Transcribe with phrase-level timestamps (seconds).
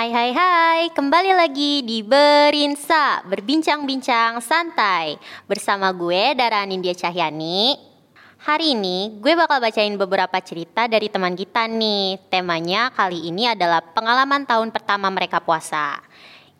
[0.00, 5.20] Hai hai hai, kembali lagi di Berinsa, berbincang-bincang santai.
[5.44, 7.76] Bersama gue Dara Anindya Cahyani.
[8.48, 12.16] Hari ini gue bakal bacain beberapa cerita dari teman kita nih.
[12.32, 16.00] Temanya kali ini adalah pengalaman tahun pertama mereka puasa.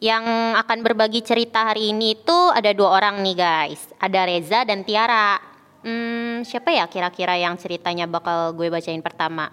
[0.05, 0.29] Yang
[0.61, 3.88] akan berbagi cerita hari ini itu ada dua orang nih guys.
[4.05, 5.41] Ada Reza dan Tiara.
[5.80, 9.48] Hmm, siapa ya kira-kira yang ceritanya bakal gue bacain pertama?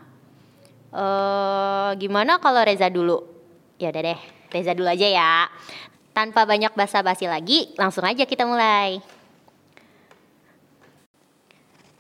[0.92, 3.37] Uh, gimana kalau Reza dulu?
[3.78, 5.34] Ya udah deh, Reza dulu aja ya.
[6.18, 8.98] Tanpa banyak basa-basi lagi, langsung aja kita mulai.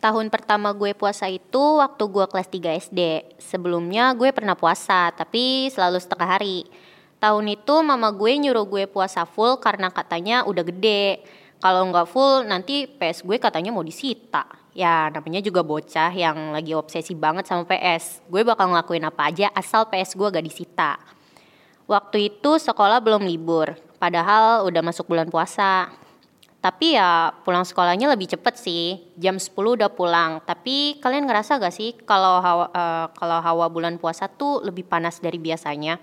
[0.02, 3.02] Tahun pertama gue puasa itu waktu gue kelas 3 SD.
[3.38, 6.66] Sebelumnya gue pernah puasa, tapi selalu setengah hari.
[7.18, 11.22] Tahun itu mama gue nyuruh gue puasa full karena katanya udah gede.
[11.58, 14.46] Kalau nggak full nanti PS gue katanya mau disita.
[14.78, 18.22] Ya namanya juga bocah yang lagi obsesi banget sama PS.
[18.30, 21.17] Gue bakal ngelakuin apa aja asal PS gue gak disita.
[21.88, 25.88] Waktu itu sekolah belum libur, padahal udah masuk bulan puasa.
[26.60, 30.44] Tapi ya pulang sekolahnya lebih cepet sih, jam 10 udah pulang.
[30.44, 35.24] Tapi kalian ngerasa gak sih kalau hawa, uh, kalau hawa bulan puasa tuh lebih panas
[35.24, 35.96] dari biasanya?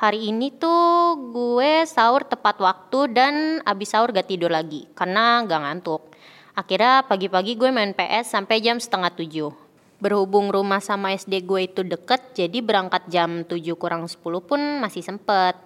[0.00, 5.60] Hari ini tuh gue sahur tepat waktu dan abis sahur gak tidur lagi karena gak
[5.60, 6.08] ngantuk.
[6.56, 9.65] Akhirnya pagi-pagi gue main PS sampai jam setengah tujuh
[9.96, 15.00] berhubung rumah sama SD gue itu deket jadi berangkat jam 7 kurang 10 pun masih
[15.00, 15.56] sempet.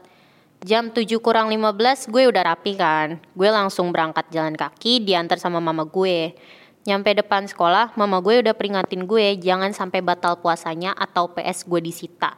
[0.60, 3.16] Jam 7 kurang 15 gue udah rapi kan.
[3.32, 6.36] Gue langsung berangkat jalan kaki diantar sama mama gue.
[6.84, 11.80] Nyampe depan sekolah mama gue udah peringatin gue jangan sampai batal puasanya atau PS gue
[11.80, 12.36] disita.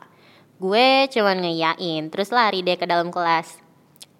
[0.62, 3.58] Gue cuman ngeyain terus lari deh ke dalam kelas.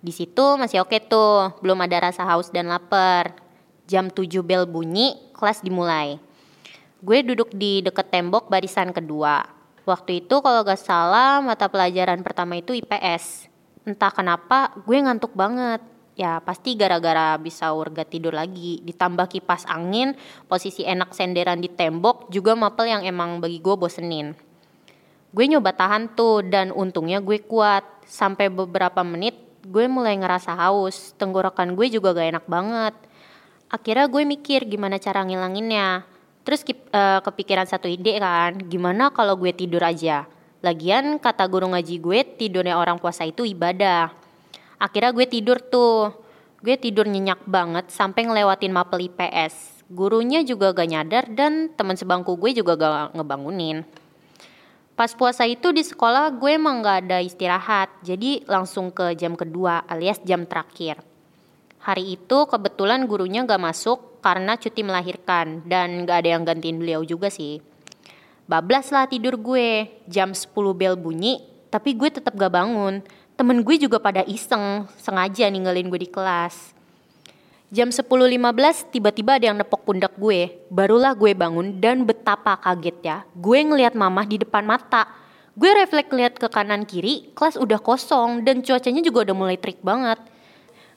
[0.03, 3.39] Di situ masih oke tuh belum ada rasa haus dan lapar.
[3.87, 6.32] Jam 7 bel bunyi kelas dimulai
[7.03, 9.43] Gue duduk di deket tembok barisan kedua.
[9.83, 13.51] Waktu itu kalau gak salah mata pelajaran pertama itu IPS.
[13.83, 15.83] Entah kenapa gue ngantuk banget.
[16.15, 18.79] Ya pasti gara-gara bisa urga tidur lagi.
[18.87, 20.15] Ditambah kipas angin,
[20.47, 24.39] posisi enak senderan di tembok, juga mapel yang emang bagi gue bosenin.
[25.35, 27.83] Gue nyoba tahan tuh dan untungnya gue kuat.
[28.07, 29.35] Sampai beberapa menit
[29.67, 31.19] gue mulai ngerasa haus.
[31.19, 32.95] Tenggorokan gue juga gak enak banget.
[33.67, 36.12] Akhirnya gue mikir gimana cara ngilanginnya.
[36.43, 40.27] Terus uh, kepikiran satu ide kan, gimana kalau gue tidur aja?
[40.63, 44.11] Lagian kata guru ngaji gue tidurnya orang puasa itu ibadah.
[44.79, 46.11] Akhirnya gue tidur tuh.
[46.63, 49.83] Gue tidur nyenyak banget sampai ngelewatin mapel IPS.
[49.91, 53.83] Gurunya juga gak nyadar dan teman sebangku gue juga gak ngebangunin.
[54.95, 59.83] Pas puasa itu di sekolah gue emang gak ada istirahat, jadi langsung ke jam kedua
[59.91, 61.03] alias jam terakhir.
[61.83, 67.03] Hari itu kebetulan gurunya gak masuk karena cuti melahirkan dan gak ada yang gantiin beliau
[67.03, 67.59] juga sih.
[68.47, 73.03] Bablas lah tidur gue, jam 10 bel bunyi, tapi gue tetap gak bangun.
[73.35, 76.73] Temen gue juga pada iseng, sengaja ninggalin gue di kelas.
[77.73, 80.61] Jam 10.15 tiba-tiba ada yang nepok pundak gue.
[80.69, 83.17] Barulah gue bangun dan betapa kaget ya.
[83.33, 85.09] Gue ngeliat mamah di depan mata.
[85.57, 89.81] Gue refleks lihat ke kanan kiri, kelas udah kosong dan cuacanya juga udah mulai trik
[89.81, 90.21] banget.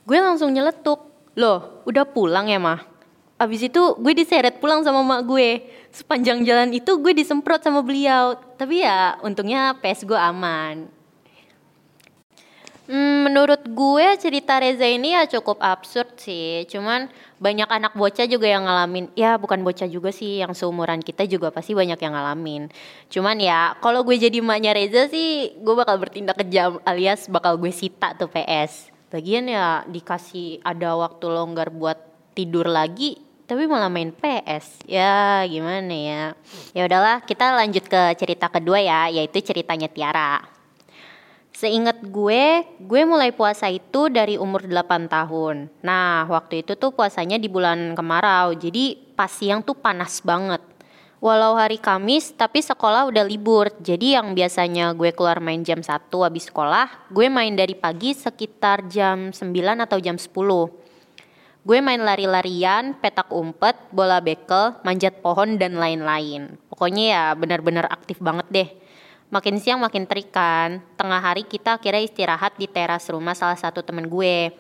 [0.04, 1.00] Gue langsung nyeletuk.
[1.40, 2.95] Loh, udah pulang ya mah?
[3.36, 5.64] Abis itu gue diseret pulang sama mak gue.
[5.92, 8.40] Sepanjang jalan itu gue disemprot sama beliau.
[8.56, 10.88] Tapi ya untungnya PS gue aman.
[12.86, 16.70] Hmm, menurut gue cerita Reza ini ya cukup absurd sih.
[16.70, 17.10] Cuman
[17.42, 19.10] banyak anak bocah juga yang ngalamin.
[19.18, 22.70] Ya bukan bocah juga sih yang seumuran kita juga pasti banyak yang ngalamin.
[23.10, 27.74] Cuman ya kalau gue jadi maknya Reza sih gue bakal bertindak kejam alias bakal gue
[27.74, 31.96] sita tuh PS bagian ya dikasih ada waktu longgar buat
[32.36, 36.22] tidur lagi tapi malah main PS ya gimana ya
[36.74, 40.56] ya udahlah kita lanjut ke cerita kedua ya yaitu ceritanya Tiara
[41.56, 45.72] Seingat gue, gue mulai puasa itu dari umur 8 tahun.
[45.80, 50.60] Nah, waktu itu tuh puasanya di bulan kemarau, jadi pas siang tuh panas banget.
[51.24, 53.72] Walau hari Kamis, tapi sekolah udah libur.
[53.80, 58.92] Jadi yang biasanya gue keluar main jam 1 habis sekolah, gue main dari pagi sekitar
[58.92, 59.48] jam 9
[59.80, 60.36] atau jam 10.
[61.66, 66.62] Gue main lari-larian, petak umpet, bola bekel, manjat pohon, dan lain-lain.
[66.70, 68.70] Pokoknya ya benar-benar aktif banget deh.
[69.34, 70.86] Makin siang makin terik kan.
[70.94, 74.54] Tengah hari kita kira istirahat di teras rumah salah satu temen gue.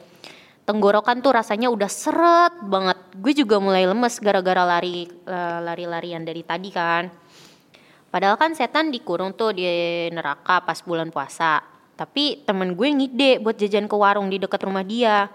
[0.65, 2.97] Tenggorokan tuh rasanya udah seret banget.
[3.21, 7.05] Gue juga mulai lemes gara-gara lari eh, lari-larian dari tadi kan.
[8.09, 9.61] Padahal kan setan dikurung tuh di
[10.09, 11.61] neraka pas bulan puasa.
[11.93, 15.29] Tapi temen gue ngide buat jajan ke warung di dekat rumah dia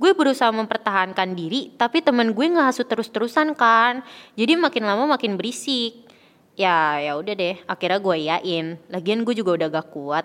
[0.00, 4.00] gue berusaha mempertahankan diri tapi temen gue ngehasut terus-terusan kan.
[4.32, 6.08] Jadi makin lama makin berisik.
[6.56, 10.24] Ya ya udah deh akhirnya gue yain lagian gue juga udah gak kuat.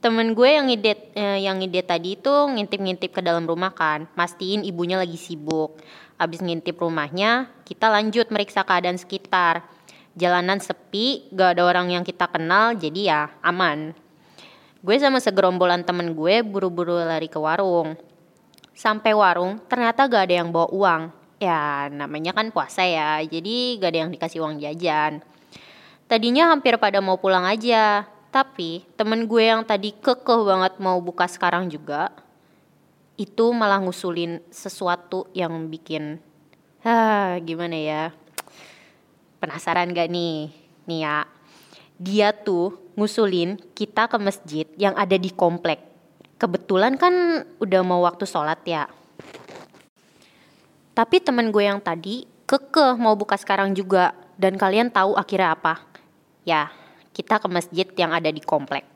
[0.00, 4.06] Temen gue yang ide eh, yang ide tadi itu ngintip-ngintip ke dalam rumah kan.
[4.14, 5.82] Mastiin ibunya lagi sibuk.
[6.14, 9.66] Abis ngintip rumahnya kita lanjut meriksa keadaan sekitar.
[10.14, 13.90] Jalanan sepi gak ada orang yang kita kenal jadi ya aman.
[14.80, 17.98] Gue sama segerombolan temen gue buru-buru lari ke warung
[18.80, 21.02] sampai warung ternyata gak ada yang bawa uang.
[21.36, 25.20] Ya namanya kan puasa ya jadi gak ada yang dikasih uang jajan.
[26.08, 31.28] Tadinya hampir pada mau pulang aja tapi temen gue yang tadi kekeh banget mau buka
[31.28, 32.14] sekarang juga
[33.18, 36.16] itu malah ngusulin sesuatu yang bikin
[36.80, 38.02] ah gimana ya?
[39.44, 40.48] Penasaran gak nih?
[40.88, 41.28] Nih ya.
[42.00, 45.89] Dia tuh ngusulin kita ke masjid yang ada di komplek
[46.40, 48.88] kebetulan kan udah mau waktu sholat ya
[50.96, 55.84] tapi temen gue yang tadi kekeh mau buka sekarang juga dan kalian tahu akhirnya apa
[56.48, 56.80] ya
[57.20, 58.86] kita ke masjid yang ada di komplek.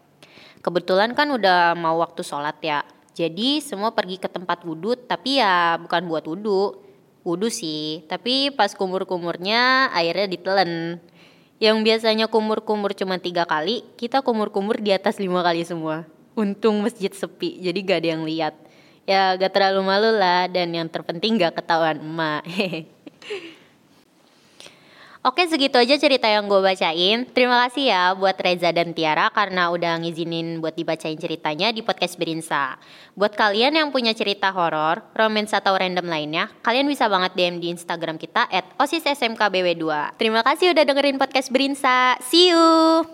[0.65, 2.81] Kebetulan kan udah mau waktu sholat ya.
[3.15, 6.81] Jadi semua pergi ke tempat wudhu tapi ya bukan buat wudhu.
[7.25, 11.01] Wudhu sih, tapi pas kumur-kumurnya airnya ditelen.
[11.57, 16.05] Yang biasanya kumur-kumur cuma tiga kali, kita kumur-kumur di atas lima kali semua.
[16.35, 18.55] Untung masjid sepi, jadi gak ada yang lihat.
[19.07, 22.43] Ya gak terlalu malu lah, dan yang terpenting gak ketahuan emak.
[25.25, 27.25] Oke segitu aja cerita yang gue bacain.
[27.33, 32.21] Terima kasih ya buat Reza dan Tiara Karena udah ngizinin buat dibacain ceritanya di podcast
[32.21, 32.77] Berinsa.
[33.17, 37.73] Buat kalian yang punya cerita horor, romance atau random lainnya Kalian bisa banget DM di
[37.73, 42.21] Instagram kita At osissmkbw2 Terima kasih udah dengerin podcast Berinsa.
[42.21, 43.14] See you